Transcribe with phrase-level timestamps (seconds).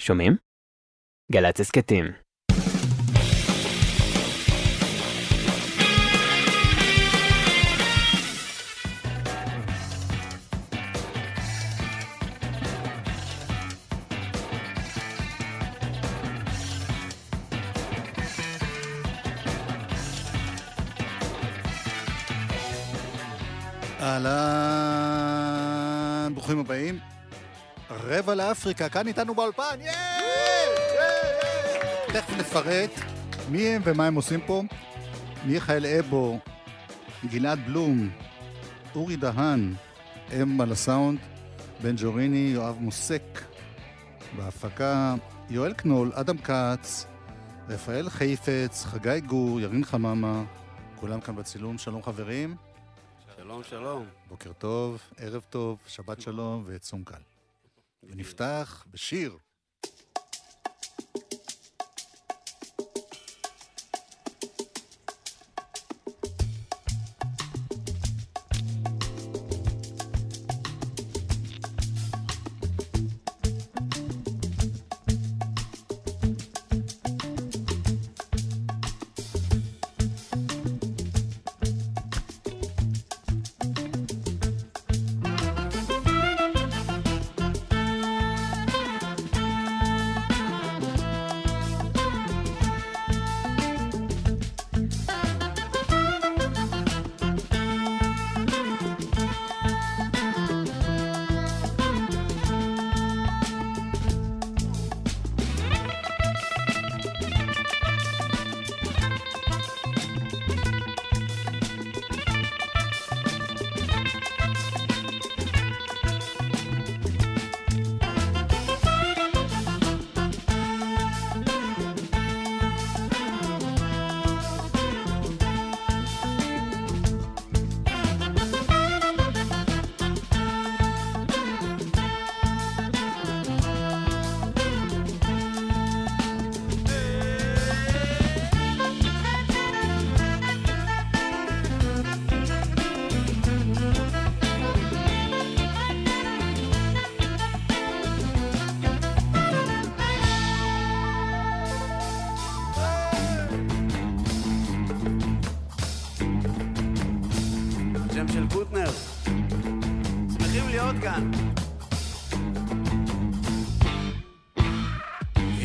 [0.00, 0.32] שומעים?
[1.32, 2.04] גל"צ הסכתים.
[28.22, 29.92] רבע לאפריקה, כאן איתנו באולפן, ייי!
[32.06, 32.90] תכף נפרט
[33.50, 34.62] מי הם ומה הם עושים פה.
[35.44, 36.38] מיכאל אבו,
[37.30, 38.10] גלעד בלום,
[38.94, 39.74] אורי דהן,
[40.42, 41.18] אם על הסאונד,
[41.82, 43.40] בן ג'וריני, יואב מוסק,
[44.36, 45.14] בהפקה,
[45.50, 47.06] יואל קנול, אדם כץ,
[47.68, 50.44] רפאל חיפץ, חגי גור, ירין חממה,
[50.96, 52.56] כולם כאן בצילום, שלום חברים.
[53.36, 54.06] שלום, שלום.
[54.28, 57.31] בוקר טוב, ערב טוב, שבת שלום וצום קל.
[58.12, 59.36] ונפתח בשיר.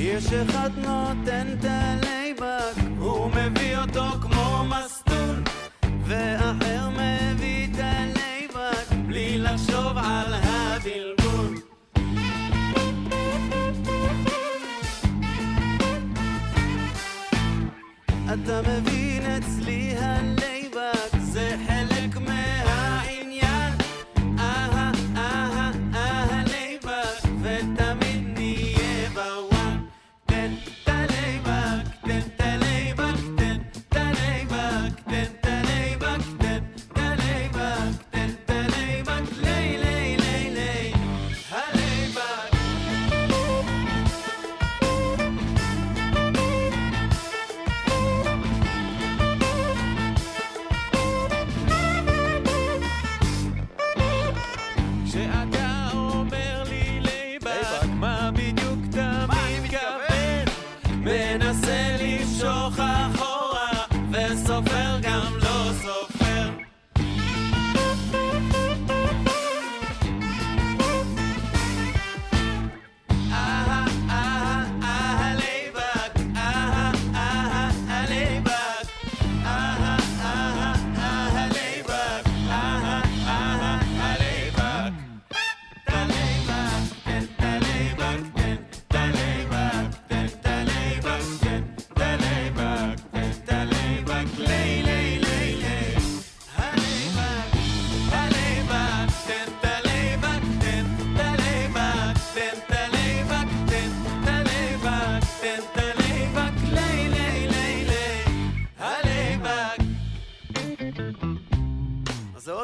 [0.08, 5.44] יש אחד נותן את ה laid back, הוא מביא אותו כמו מסטול,
[6.06, 11.56] ואחר מביא את ה laid back, בלי לחשוב על הבלבול.
[18.34, 18.97] אתה מבין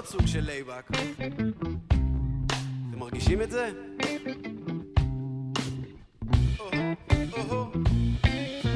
[0.04, 0.90] עוד סוג של laid back.
[2.90, 3.70] אתם מרגישים את זה?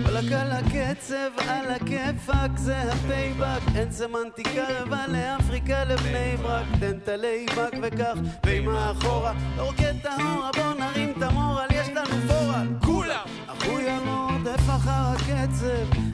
[0.03, 6.97] וואלכ על הקצב, על הכיפאק, זה ה payback, אין סמנטיקה רבה לאפריקה לבני ברק, תן
[6.97, 11.56] את ה laid back וכך, ועם האחורה, לא רוקד את ההורה, בוא נרים את המורל,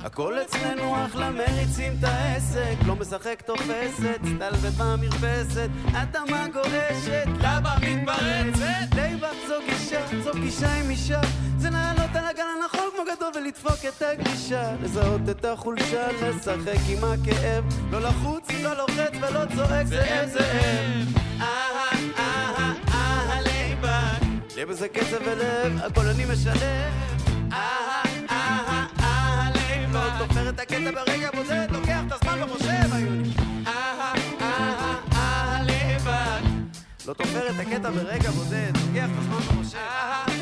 [0.03, 8.95] הכל אצלנו אחלה, מריצים את העסק, לא משחק תופסת, סטלבט במרפסת, אדמה גועשת, למה מתפרצת?
[8.95, 11.21] laid back זו גישה, זו פגישה עם אישה,
[11.57, 17.03] זה לעלות על הגל הנכון כמו גדול ולדפוק את הגלישה, לזהות את החולשה, לשחק עם
[17.03, 21.17] הכאב, לא לחוץ, לא לוחץ ולא צועק, זאב זאב.
[21.39, 24.25] אהה, אהה, אהה, laid back,
[24.57, 26.91] לב זה קצב ולב, הכל אני משלם.
[27.51, 27.92] אהה, לייבק,
[30.19, 33.29] תופר את הקטע ברגע בודד, לוקח את הזמן ומושב, היוני.
[33.67, 36.43] אהה, אהה, אהה, laid back,
[37.07, 39.77] לא תופר את הקטע ברגע בודד, לוקח את הזמן ומושב.
[39.77, 40.32] אהה, אהה,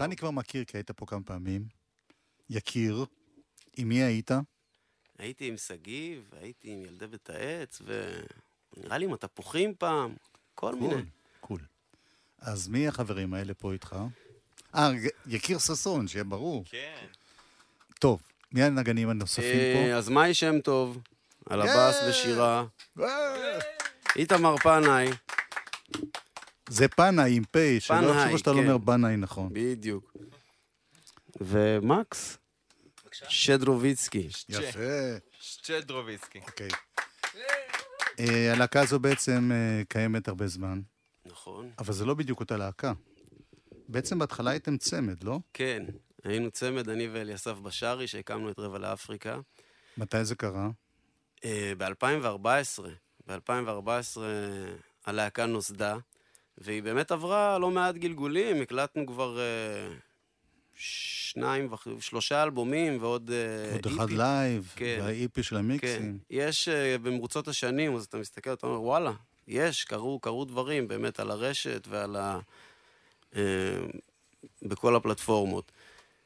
[0.00, 0.08] אותך.
[0.08, 1.64] אני כבר מכיר, כי היית פה כמה פעמים.
[2.50, 3.04] יקיר.
[3.76, 4.30] עם מי היית?
[5.18, 10.14] הייתי עם שגיב, הייתי עם ילדי בית העץ, ונראה לי עם התפוחים פעם,
[10.54, 10.94] כל מיני.
[10.94, 11.04] קול.
[11.40, 11.60] קול.
[12.38, 13.96] אז מי החברים האלה פה איתך?
[14.74, 14.90] אה,
[15.26, 16.64] יקיר ששון, שיהיה ברור.
[16.64, 17.06] כן.
[17.98, 20.98] טוב, מי הנגנים הנוספים אה, אז מאי שם טוב,
[21.46, 22.08] על הבאס כן.
[22.10, 22.64] ושירה,
[22.94, 23.06] פה?
[23.06, 23.58] אה,
[24.16, 25.08] איתמר פנאי,
[26.70, 28.62] זה פנאי עם פה, שלא יחשבו שאתה לא כן.
[28.62, 29.50] אומר בנאי נכון.
[29.52, 30.16] בדיוק.
[31.40, 32.38] ומקס,
[33.12, 34.28] שדרוביצקי.
[34.48, 34.78] יפה.
[35.40, 36.40] שצ'דרוביסקי.
[36.46, 36.68] אוקיי.
[38.20, 40.80] אה, הלהקה הזו בעצם אה, קיימת הרבה זמן,
[41.26, 41.70] נכון.
[41.78, 42.92] אבל זה לא בדיוק אותה להקה.
[43.88, 45.38] בעצם בהתחלה הייתם צמד, לא?
[45.52, 45.82] כן,
[46.24, 49.40] היינו צמד, אני ואליסף בשארי, שהקמנו את רבע לאפריקה.
[49.96, 50.68] מתי זה קרה?
[51.78, 52.82] ב-2014,
[53.26, 54.20] ב-2014
[55.06, 55.96] הלהקה נוסדה,
[56.60, 59.44] והיא באמת עברה לא מעט גלגולים, הקלטנו כבר אה,
[60.76, 63.96] שניים, וח- שלושה אלבומים ועוד אה, עוד EP.
[63.96, 64.98] אחד live, כן.
[65.02, 66.18] וה EP של כן, המיקסים.
[66.30, 69.12] יש אה, במרוצות השנים, אז אתה מסתכל, אתה אומר, וואלה,
[69.48, 72.38] יש, קרו, קרו דברים באמת על הרשת ועל ה...
[73.36, 73.42] אה,
[74.62, 75.72] בכל הפלטפורמות.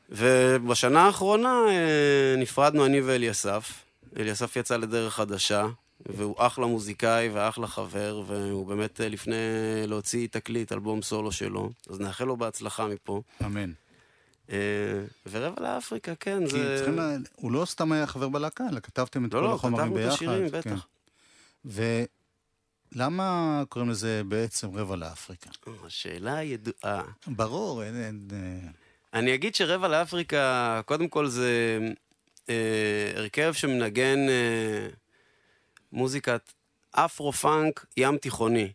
[0.09, 3.85] ובשנה האחרונה אה, נפרדנו אני ואליסף.
[4.19, 5.67] אליסף יצא לדרך חדשה,
[6.07, 9.35] והוא אחלה מוזיקאי ואחלה חבר, והוא באמת אה, לפני
[9.87, 13.23] להוציא תקליט, אלבום סולו שלו, אז נאחל לו בהצלחה מפה.
[13.45, 13.73] אמן.
[14.51, 14.57] אה,
[15.31, 16.75] ורבע לאפריקה, כן, זה...
[16.77, 16.99] צריכים.
[17.35, 20.05] הוא לא סתם היה חבר בלהקה, אלא כתבתם את לא, כל לא, החומרים כתבנו את
[20.05, 20.15] ביחד.
[20.15, 20.59] השירים, כן.
[20.59, 20.87] בטח.
[22.95, 25.51] ולמה קוראים לזה בעצם רבע לאפריקה?
[25.87, 27.03] השאלה ידועה.
[27.27, 27.97] ברור, אין...
[27.97, 28.69] אין אה,
[29.15, 31.79] אני אגיד שרבע לאפריקה, קודם כל זה
[32.49, 34.89] אה, הרכב שמנגן אה,
[35.95, 36.53] מוזיקת
[36.93, 38.73] אפרו-פאנק ים תיכוני.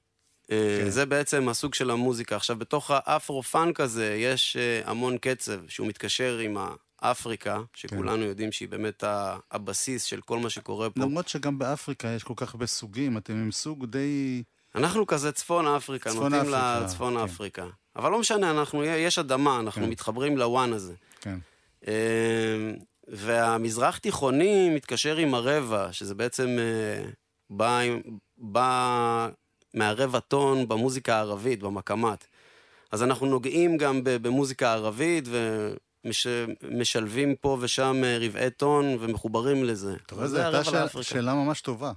[0.51, 0.89] אה, כן.
[0.89, 2.35] זה בעצם הסוג של המוזיקה.
[2.35, 6.57] עכשיו, בתוך האפרו-פאנק הזה יש אה, המון קצב שהוא מתקשר עם
[7.01, 9.03] האפריקה, שכולנו יודעים שהיא באמת
[9.51, 11.01] הבסיס של כל מה שקורה פה.
[11.01, 14.43] למרות שגם באפריקה יש כל כך הרבה סוגים, אתם עם סוג די...
[14.75, 17.23] אנחנו כזה צפון אפריקה, צפון נוטים אפריקה, לצפון כן.
[17.23, 17.65] אפריקה.
[17.95, 19.89] אבל לא משנה, אנחנו, יש אדמה, אנחנו כן.
[19.89, 20.93] מתחברים ל one הזה.
[21.21, 21.39] כן.
[23.11, 27.09] והמזרח תיכוני מתקשר עם הרבע, שזה בעצם אה,
[27.49, 27.81] בא,
[28.37, 29.29] בא
[29.73, 32.25] מהרבע טון במוזיקה הערבית, במקאמט.
[32.91, 35.25] אז אנחנו נוגעים גם במוזיקה הערבית
[36.63, 39.95] ומשלבים פה ושם אה, רבעי טון ומחוברים לזה.
[40.05, 41.09] אתה רואה, זו הייתה שאלה- לאפריקה.
[41.09, 41.91] שאלה ממש טובה.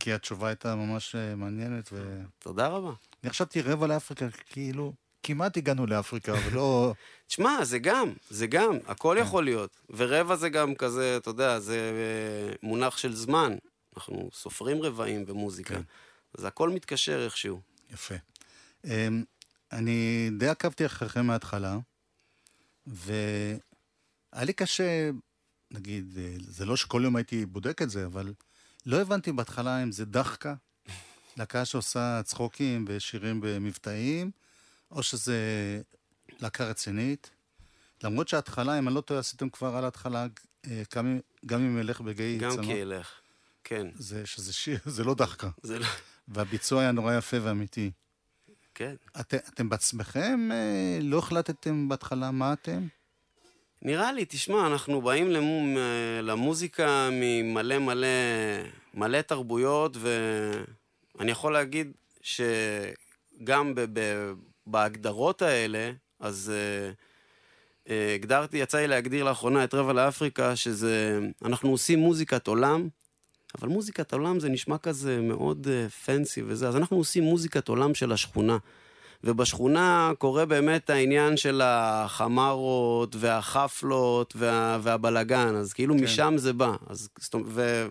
[0.00, 2.20] כי התשובה הייתה ממש אה, מעניינת, ו...
[2.38, 2.92] תודה רבה.
[3.24, 6.94] אני חשבתי רבע לאפריקה, כאילו, כמעט הגענו לאפריקה, אבל לא...
[7.28, 9.22] תשמע, זה גם, זה גם, הכל כן.
[9.22, 9.80] יכול להיות.
[9.90, 13.56] ורבע זה גם כזה, אתה יודע, זה אה, מונח של זמן.
[13.96, 15.74] אנחנו סופרים רבעים במוזיקה.
[15.74, 15.82] כן.
[16.38, 17.60] אז הכל מתקשר איכשהו.
[17.90, 18.14] יפה.
[18.84, 19.24] אמ,
[19.72, 21.78] אני די עקבתי אחריכם מההתחלה,
[22.86, 23.58] והיה
[24.34, 25.10] לי קשה,
[25.70, 28.32] נגיד, אה, זה לא שכל יום הייתי בודק את זה, אבל
[28.86, 30.54] לא הבנתי בהתחלה אם זה דחקה,
[31.36, 34.30] להקה שעושה צחוקים ושירים במבטאים,
[34.90, 35.36] או שזה
[36.40, 37.30] להקה רצינית.
[38.04, 40.26] למרות שההתחלה, אם אני לא טועה, עשיתם כבר על ההתחלה,
[40.70, 42.64] אה, גם אם- גם אלך בגיא גם צנוע.
[42.64, 43.10] כי ילך.
[43.64, 45.48] כן, זה, שזה שיר, זה לא דחקה.
[45.62, 45.86] זה לא...
[46.28, 47.90] והביצוע היה נורא יפה ואמיתי.
[48.74, 48.94] כן.
[49.20, 52.86] את, אתם בעצמכם אה, לא החלטתם בהתחלה מה אתם?
[53.82, 55.78] נראה לי, תשמע, אנחנו באים למו,
[56.22, 58.06] למוזיקה ממלא מלא,
[58.94, 61.92] מלא תרבויות, ואני יכול להגיד
[62.22, 64.32] שגם ב- ב-
[64.70, 66.92] בהגדרות האלה, אז אה,
[67.88, 72.88] אה, הגדרתי, יצא לי להגדיר לאחרונה את רבע לאפריקה, שזה, אנחנו עושים מוזיקת עולם,
[73.58, 75.66] אבל מוזיקת עולם זה נשמע כזה מאוד
[76.04, 78.58] פנסי וזה, אז אנחנו עושים מוזיקת עולם של השכונה.
[79.24, 86.04] ובשכונה קורה באמת העניין של החמרות והחפלות וה, והבלגן, אז כאילו כן.
[86.04, 86.74] משם זה בא.
[86.86, 87.08] אז,
[87.46, 87.86] ו,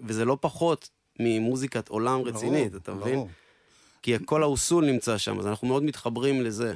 [0.00, 0.88] וזה לא פחות
[1.20, 3.14] ממוזיקת עולם רצינית, ברור, אתה מבין?
[3.14, 3.28] ברור.
[4.02, 6.74] כי כל האוסול נמצא שם, אז אנחנו מאוד מתחברים לזה.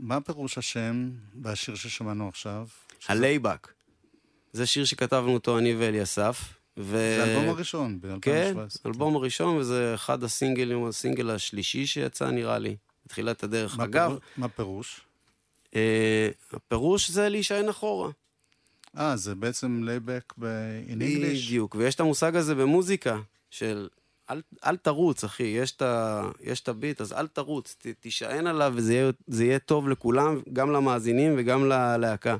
[0.00, 1.10] מה פירוש השם
[1.42, 2.66] והשיר ששמענו עכשיו?
[3.08, 3.68] ה laid back.
[4.52, 6.54] זה שיר שכתבנו אותו אני ואליסף.
[6.78, 6.92] ו...
[7.16, 8.18] זה האלבום הראשון ב-2017.
[8.22, 8.54] כן,
[8.86, 13.76] אלבום הראשון, וזה אחד הסינגלים, הסינגל השלישי שיצא נראה לי, בתחילת הדרך.
[13.78, 15.00] מה אגב, פירוש- מה פירוש?
[15.74, 18.10] אה, הפירוש זה להישען אחורה.
[18.98, 21.46] אה, זה בעצם laid back ב-in English?
[21.46, 23.18] בדיוק, ויש את המושג הזה במוזיקה,
[23.50, 23.88] של
[24.30, 27.86] אל, אל תרוץ, אחי, יש את, ה, יש את ה beat, אז אל תרוץ, ת,
[28.00, 32.36] תישען עליו וזה יהיה, זה יהיה טוב לכולם, גם למאזינים וגם ללהקה.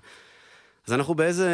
[0.87, 1.49] אז אנחנו באיזה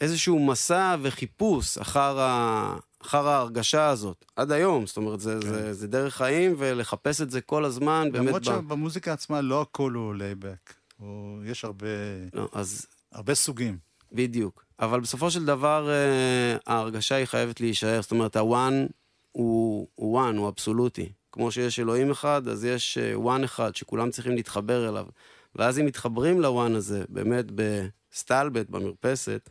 [0.00, 5.48] איזשהו מסע וחיפוש אחר, ה, אחר ההרגשה הזאת, עד היום, זאת אומרת, זה, כן.
[5.48, 8.52] זה, זה דרך חיים, ולחפש את זה כל הזמן, באמת למרות בא.
[8.54, 10.74] שבמוזיקה עצמה לא הכל הוא laid back.
[10.98, 11.86] הוא- יש הרבה
[12.34, 13.78] לא, אז הרבה סוגים.
[14.12, 14.64] בדיוק.
[14.80, 18.02] אבל בסופו של דבר, אה, ההרגשה היא חייבת להישאר.
[18.02, 18.86] זאת אומרת, ה one
[19.32, 21.12] הוא one, הוא אבסולוטי.
[21.32, 25.06] כמו שיש אלוהים אחד, אז יש אה, one אחד שכולם צריכים להתחבר אליו.
[25.54, 29.50] ואז אם מתחברים ל one הזה, באמת בסטלבט, במרפסת,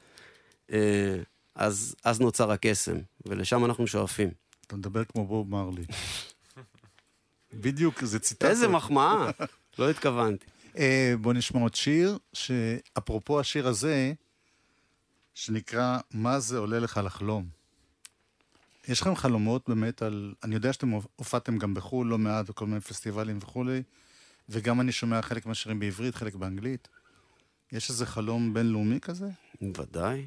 [0.71, 1.17] אה,
[1.55, 4.29] אז, אז נוצר הקסם, ולשם אנחנו שואפים.
[4.67, 5.83] אתה מדבר כמו בוב מרלי.
[7.53, 8.49] בדיוק, זה ציטטה.
[8.49, 9.29] איזה מחמאה,
[9.79, 10.45] לא התכוונתי.
[10.77, 14.13] אה, בוא נשמע עוד שיר, שאפרופו השיר הזה,
[15.35, 17.60] שנקרא "מה זה עולה לך לחלום".
[18.87, 20.33] יש לכם חלומות באמת על...
[20.43, 23.81] אני יודע שאתם הופעתם גם בחו"ל לא מעט, בכל מיני פסטיבלים וכולי,
[24.49, 26.87] וגם אני שומע חלק מהשירים בעברית, חלק באנגלית.
[27.71, 29.27] יש איזה חלום בינלאומי כזה?
[29.61, 30.25] ודאי.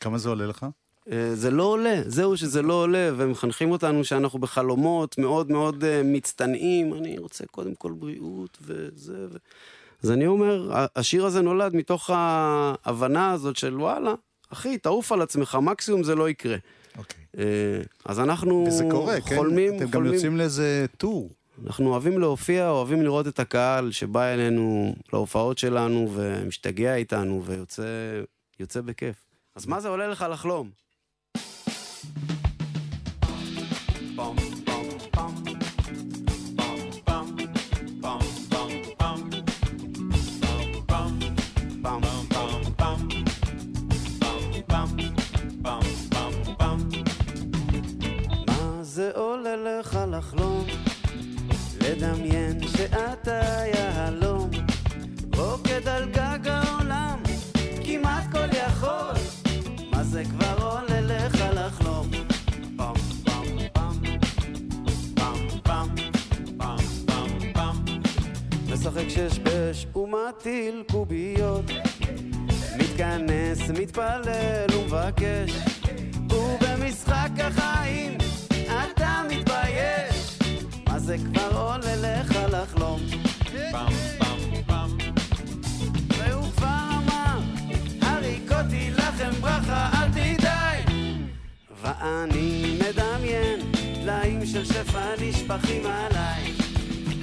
[0.00, 0.66] כמה זה עולה לך?
[1.12, 6.02] אה, זה לא עולה, זהו שזה לא עולה, ומחנכים אותנו שאנחנו בחלומות מאוד מאוד אה,
[6.04, 9.36] מצטנעים, אני רוצה קודם כל בריאות וזה ו...
[10.02, 14.14] אז אני אומר, השיר הזה נולד מתוך ההבנה הזאת של וואלה,
[14.52, 16.56] אחי, תעוף על עצמך, מקסימום זה לא יקרה.
[16.98, 17.24] אוקיי.
[17.38, 17.44] אה,
[18.04, 19.36] אז אנחנו וזה קורה, כן?
[19.36, 20.14] חולמים, אתם גם חולמים.
[20.14, 21.30] יוצאים לאיזה טור.
[21.66, 27.84] אנחנו אוהבים להופיע, אוהבים לראות את הקהל שבא אלינו להופעות שלנו ומשתגע איתנו ויוצא
[28.60, 29.16] יוצא בכיף.
[29.54, 30.70] אז מה זה עולה לך לחלום?
[75.46, 78.18] ומבקש, ובמשחק החיים
[78.66, 80.38] אתה מתבייש.
[80.86, 83.00] מה זה כבר עולה לך לחלום?
[83.70, 84.98] פעם, פעם, פעם.
[86.08, 87.38] והוא כבר אמר,
[88.02, 90.82] הריקותי לכם ברכה, אל תדאי.
[91.82, 93.60] ואני מדמיין,
[94.02, 96.52] טלאים של שפע נשפכים עליי.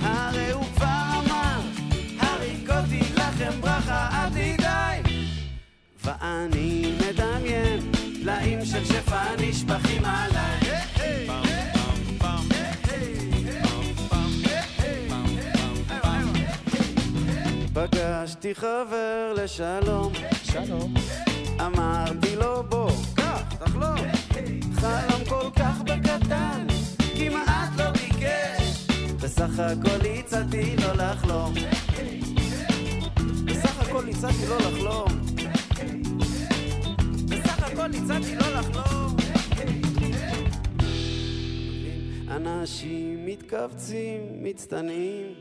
[0.01, 1.59] הרי הוא כבר אמר,
[2.19, 5.01] הריקותי לכם ברכה, אל תדאי.
[6.03, 6.95] ואני
[8.65, 10.59] של שפע נשפכים עליי.
[17.73, 20.93] פגשתי חבר לשלום, שלום.
[21.61, 23.97] אמרתי לו בוא, קח, תחלום.
[24.75, 26.67] חלם כל כך בקטן,
[27.17, 28.87] כמעט לא ביקש.
[29.23, 31.53] בסך הכל הצעתי לו לחלום.
[33.45, 35.32] בסך הכל הצעתי לו לחלום.
[37.73, 39.15] הכל הצעתי לו לחלום.
[42.31, 45.33] אנשים מתכווצים, מצטנעים,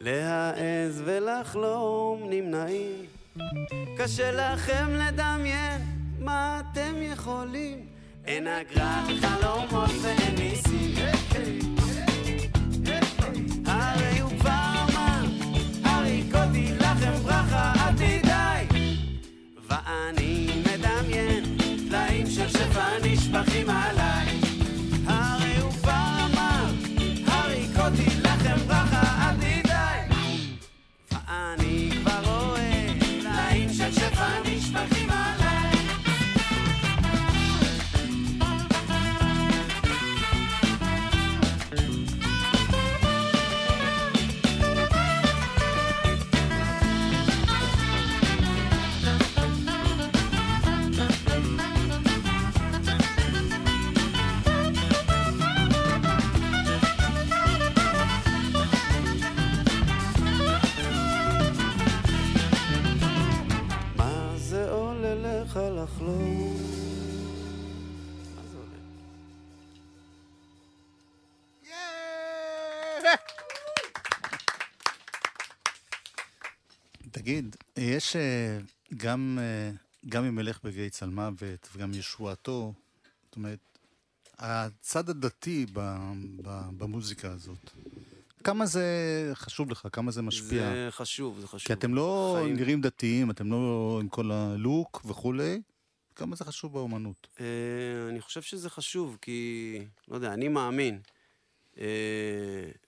[0.00, 3.06] להעז ולחלום נמנעים.
[3.98, 5.82] קשה לכם לדמיין
[6.18, 7.86] מה אתם יכולים.
[8.24, 10.94] אין אגרת חלומות ואין מיסים.
[13.66, 14.35] הרי הוא
[23.26, 24.05] נשפכים עליי.
[77.76, 78.58] יש אה,
[78.96, 79.70] גם, אה,
[80.08, 82.72] גם אם ילך בגיא צלמוות וגם ישועתו,
[83.24, 83.58] זאת אומרת,
[84.38, 85.96] הצד הדתי ב,
[86.42, 87.70] ב, במוזיקה הזאת,
[88.44, 88.84] כמה זה
[89.34, 89.88] חשוב לך?
[89.92, 90.62] כמה זה משפיע?
[90.62, 91.66] זה חשוב, זה חשוב.
[91.66, 92.56] כי אתם לא חיים.
[92.56, 95.60] נראים דתיים, אתם לא עם כל הלוק וכולי,
[96.14, 97.26] כמה זה חשוב באומנות?
[97.40, 97.46] אה,
[98.08, 99.78] אני חושב שזה חשוב, כי,
[100.08, 101.00] לא יודע, אני מאמין.
[101.80, 101.86] אה,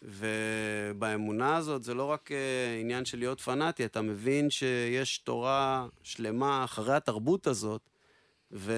[0.02, 2.37] ובאמונה הזאת זה לא רק אה,
[2.80, 7.80] עניין של להיות פנאטי, אתה מבין שיש תורה שלמה אחרי התרבות הזאת,
[8.52, 8.73] ו...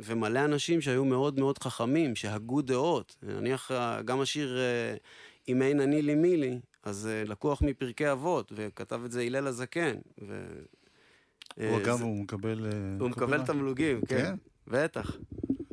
[0.00, 3.16] ומלא אנשים שהיו מאוד מאוד חכמים, שהגו דעות.
[3.22, 4.58] נניח אה, גם השיר
[5.48, 9.96] "אם אין אני לי מי לי", אז לקוח מפרקי אבות, וכתב את זה הלל הזקן.
[10.28, 10.46] ו...
[11.56, 12.66] הוא אגב, זה- הוא מקבל...
[13.00, 13.42] הוא מקבל?
[13.46, 14.18] תמלוגים, כן.
[14.18, 14.34] כן?
[14.66, 15.16] בטח.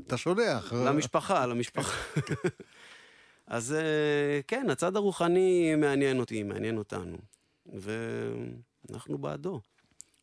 [0.08, 0.74] אתה שולח.
[0.74, 1.98] למשפחה, למשפחה.
[3.54, 7.18] אז אה, כן, הצד הרוחני מעניין אותי, מעניין אותנו.
[7.66, 9.62] ואנחנו בעדו.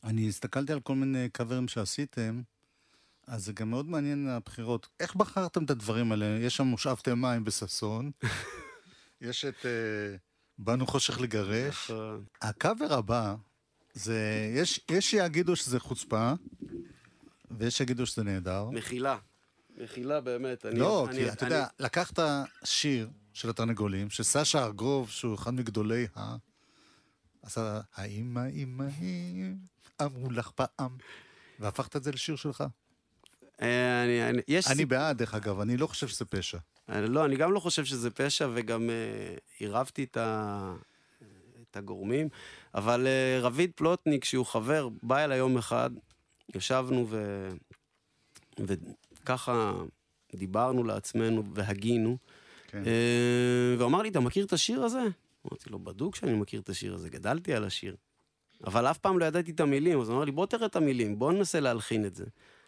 [0.04, 2.42] אני הסתכלתי על כל מיני קאברים שעשיתם,
[3.26, 4.88] אז זה גם מאוד מעניין הבחירות.
[5.00, 6.26] איך בחרתם את הדברים האלה?
[6.40, 8.10] יש שם מושב מים בששון,
[9.21, 10.16] יש את אה,
[10.58, 11.90] באנו חושך לגרש.
[12.43, 13.34] הקאבר הבא,
[13.93, 16.32] זה, יש, יש שיגידו שזה חוצפה,
[17.50, 18.71] ויש שיגידו שזה נהדר.
[18.71, 19.19] מחילה.
[19.84, 20.66] מחילה באמת.
[20.66, 22.19] אני- לא, אני- כי אתה אני- יודע, לקחת
[22.64, 26.36] שיר של התרנגולים, שסשה ארגוב, שהוא אחד מגדולי ה...
[27.43, 29.52] עשה, האמא, אמא, אמא,
[30.02, 30.97] אמרו לך פעם,
[31.58, 32.64] והפכת את זה לשיר שלך.
[33.62, 34.66] אה, אני- אני- יש...
[34.71, 36.58] אני בעד, דרך אגב, אני לא חושב שזה פשע.
[36.90, 40.75] אה, לא, אני גם לא חושב שזה פשע, וגם אה, עירבתי את ה...
[41.71, 42.28] את הגורמים,
[42.75, 45.90] אבל אה, רביד פלוטניק, שהוא חבר, בא אליי יום אחד,
[46.54, 47.49] ישבנו ו...
[49.30, 49.73] וככה
[50.34, 52.16] דיברנו לעצמנו והגינו,
[52.69, 52.82] כן.
[52.86, 55.02] אה, והוא אמר לי, אתה מכיר את השיר הזה?
[55.47, 57.97] אמרתי לו, בדוק שאני מכיר את השיר הזה, גדלתי על השיר.
[58.66, 61.19] אבל אף פעם לא ידעתי את המילים, אז הוא אמר לי, בוא תראה את המילים,
[61.19, 62.25] בוא ננסה להלחין את זה.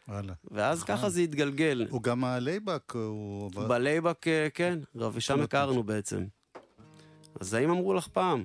[0.09, 0.33] וואלה.
[0.51, 0.96] ואז נכון.
[0.96, 1.87] ככה זה התגלגל.
[1.90, 3.51] הוא גם ה laid back, הוא...
[3.51, 4.79] ב laid back, אה, כן,
[5.12, 5.40] ושם.
[5.40, 6.25] הכרנו בעצם.
[7.40, 8.44] אז האם אמרו לך פעם?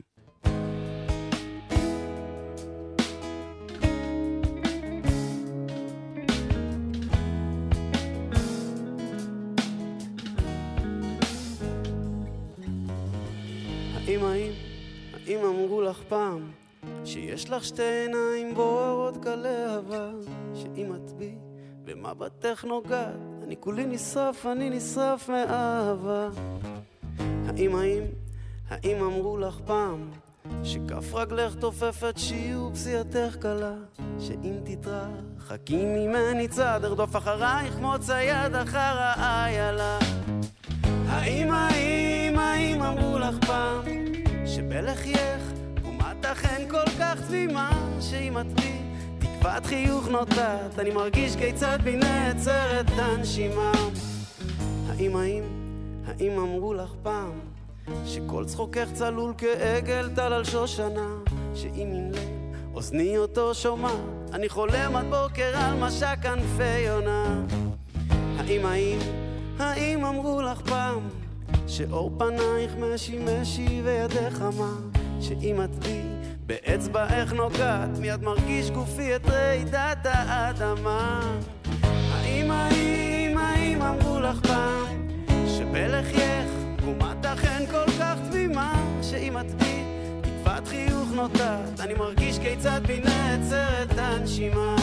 [14.08, 14.52] האם האם,
[15.14, 16.52] האם אמרו לך פעם
[17.06, 20.10] שיש לך שתי עיניים בוערות כלהבה
[20.54, 21.36] שאם את בי
[21.84, 26.30] במבטך נוגעת אני כולי נשרף, אני נשרף מאהבה.
[27.20, 28.04] האם האם,
[28.70, 30.10] האם אמרו לך פעם
[30.64, 33.76] שכף רגלך תופפת שיעור פסיעתך קלה
[34.20, 40.00] שאם תתרחקי ממני צעד ארדוף אחרייך כמו צייד אחר האיילה
[41.08, 42.27] האם, האם, האם
[42.88, 43.82] אמרו לך פעם
[44.46, 45.54] שבלחייך
[45.86, 47.72] אומת אכן כל כך תמימה
[48.02, 48.82] שאם את בי
[49.20, 53.72] תקוות חיוך נוטעת אני מרגיש כיצד בי נעצרת הנשימה.
[54.90, 55.44] האם, האם,
[56.08, 57.40] האם אמרו לך פעם
[58.06, 61.16] שכל צחוקך צלול כעגל טל על שושנה?
[61.56, 62.22] שאם ימלא
[62.74, 63.94] אוזני אותו שומע
[64.34, 67.42] אני חולם עד בוקר על משק כנפי יונה.
[68.38, 69.00] האם, האם,
[69.60, 71.27] האם אמרו לך פעם
[71.68, 74.74] שאור פנייך משי משי וידך חמה
[75.22, 76.02] שאם את בי
[76.46, 81.22] באצבעך נוגעת מיד מרגיש גופי את רעידת האדמה.
[81.84, 85.08] האם, האם, האם אמרו לך פעם
[85.48, 88.74] שבלחייך תקומת אכן כל כך תמימה?
[89.02, 89.84] שאם את בי
[90.22, 94.76] תקוות חיוך נוטעת אני מרגיש כיצד בי נעצרת הנשימה.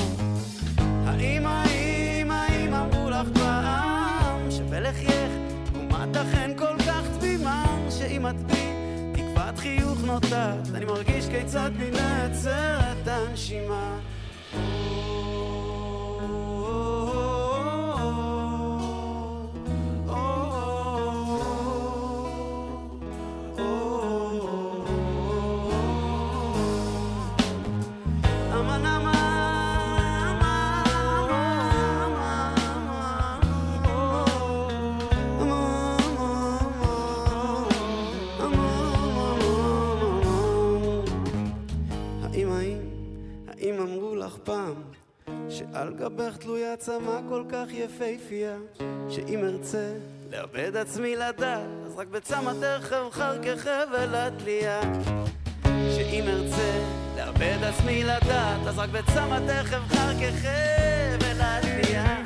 [0.78, 5.43] האם, האם, האם אמרו לך פעם שבלחייך
[6.04, 8.72] תקומת אכן כל כך תמימה שאם את בי
[9.12, 13.98] תקוות חיוך נוטעת אני מרגיש כיצד בי נעצרת הנשימה.
[14.54, 15.53] אמן
[45.96, 48.56] גבך תלויה צמא כל כך יפהפייה
[49.10, 49.94] שאם ארצה
[50.30, 54.80] לאבד עצמי לדעת אז רק בצמתך אבחר כחבל התלייה.
[55.64, 56.72] שאם ארצה
[57.16, 62.16] לאבד עצמי לדעת, אז רק בצמתך אבחר כחבל התלייה.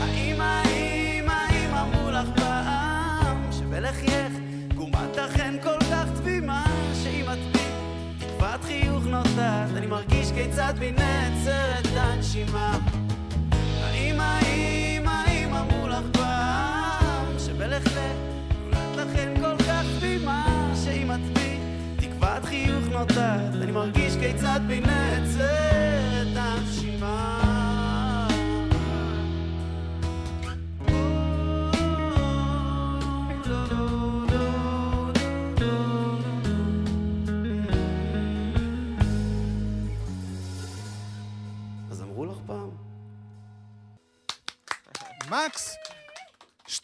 [0.00, 4.32] האם, האם, האם אמרו לך פעם שבלחייך
[4.74, 6.64] גומת אכן כל כך תמימה,
[7.02, 7.64] שאם את בי
[8.18, 9.68] תקוות חיוך נוטעת,
[10.34, 12.78] כיצד בי נעצרת הנשימה
[23.64, 25.73] אני מרגיש כיצד בי נעצר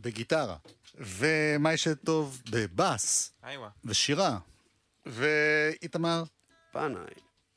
[0.00, 0.56] בגיטרה.
[0.98, 3.32] ומה יש טוב בבאס.
[3.84, 4.38] ושירה.
[5.06, 6.22] ואיתמר
[6.72, 7.04] פנאי.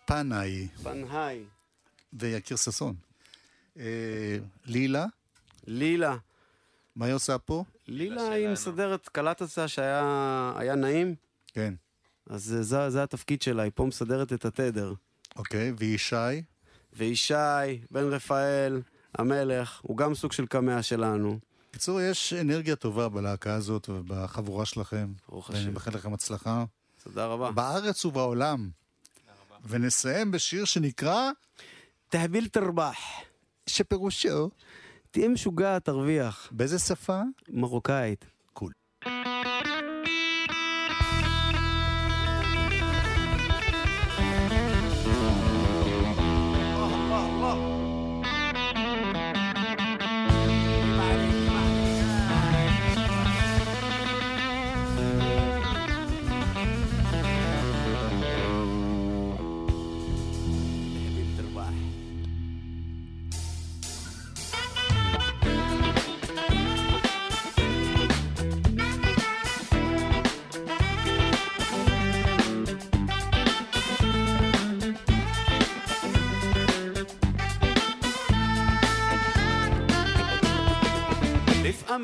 [0.05, 1.43] פנאי, פנהי.
[2.13, 2.95] ויקיר ששון.
[3.79, 5.05] אה, לילה,
[5.67, 6.17] לילה.
[6.95, 7.63] מה היא עושה פה?
[7.87, 10.03] לילה היא מסדרת קלט הצעה שהיה
[10.57, 11.15] היה נעים,
[11.53, 11.73] כן.
[12.29, 14.93] אז זה- זה, זה התפקיד שלה, היא פה מסדרת את התדר.
[15.35, 16.15] אוקיי, וישי,
[16.97, 17.33] וישי,
[17.91, 18.81] בן רפאל,
[19.17, 21.39] המלך, הוא גם סוג של קמע שלנו.
[21.69, 25.13] בקיצור, יש אנרגיה טובה בלהקה הזאת ובחבורה שלכם.
[25.29, 25.73] ברוך ואני השם.
[25.73, 26.65] מאחל לכם הצלחה.
[27.03, 27.51] תודה רבה.
[27.51, 28.69] בארץ ובעולם.
[29.67, 31.31] ונסיים בשיר שנקרא,
[32.09, 32.97] תהביל תרבח.
[33.67, 34.49] שפירושו,
[35.11, 36.49] תהיה משוגע, תרוויח.
[36.51, 37.21] באיזה שפה?
[37.49, 38.25] מרוקאית.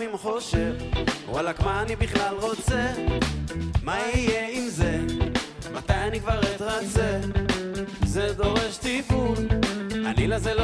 [0.01, 0.73] לפעמים חושב,
[1.29, 2.93] וואלכ מה אני בכלל רוצה?
[3.83, 4.97] מה יהיה עם זה?
[5.73, 7.19] מתי אני כבר אתרצה?
[8.05, 9.37] זה דורש טיפול,
[10.05, 10.63] אני לזה לא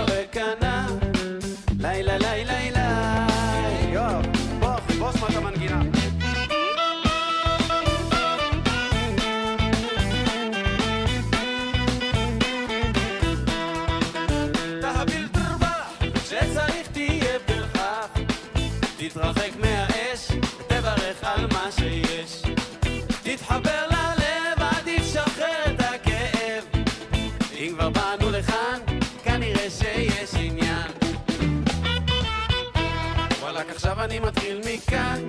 [34.08, 35.22] אני מתחיל מכאן.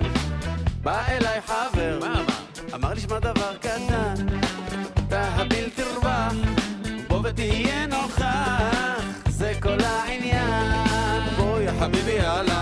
[0.83, 2.25] בא אליי חבר, מה אמר?
[2.75, 4.13] אמר לי שמע דבר קטן.
[5.09, 6.33] תהביל תרווח,
[7.07, 9.03] בוא ותהיה נוכח.
[9.29, 11.23] זה כל העניין.
[11.37, 12.58] בוא יא חביבי יאללה.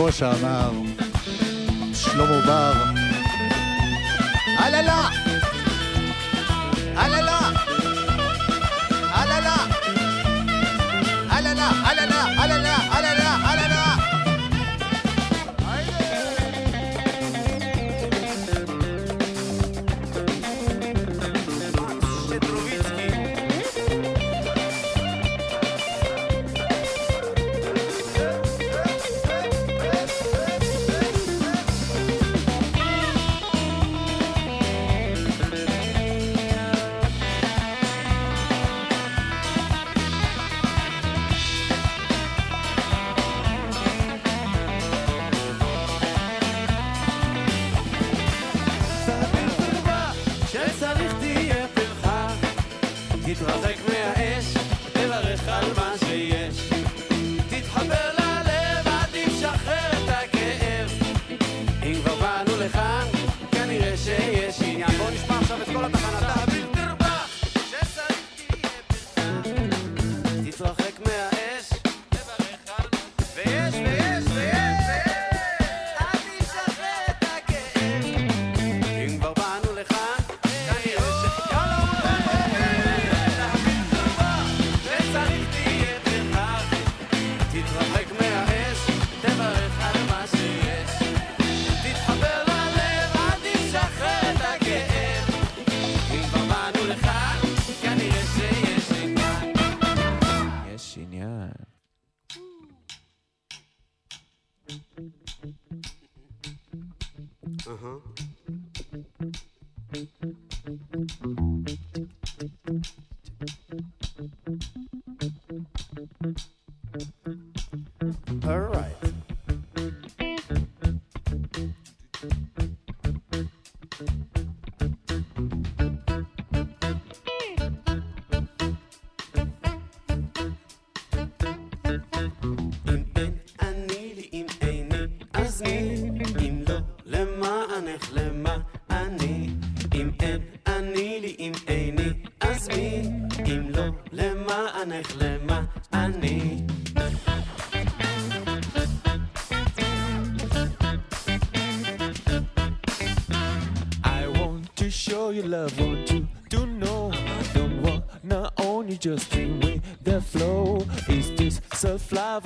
[0.00, 0.70] כמו שאמר
[1.94, 2.72] שלמה בר,
[4.58, 5.08] הללה!
[6.96, 7.50] הללה!
[11.89, 13.24] alala, alala, alala, alala.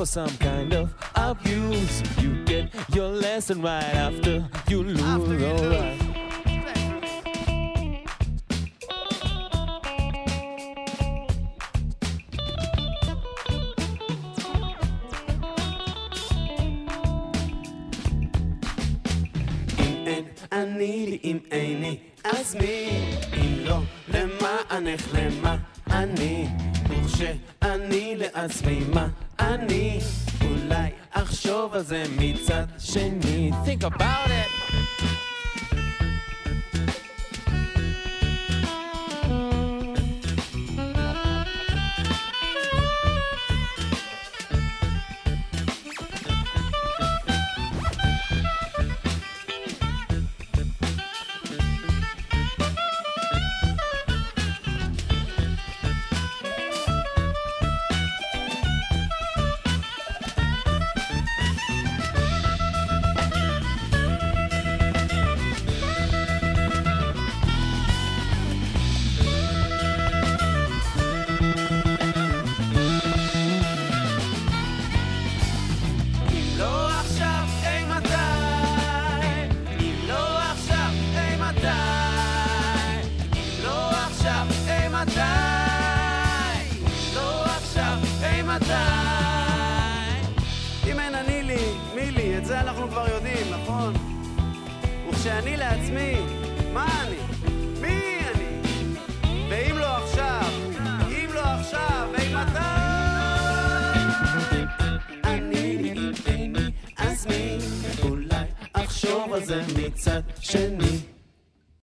[0.10, 2.02] some kind of abuse.
[2.17, 5.04] You get your lesson right after you lose.
[5.04, 6.09] After you lose.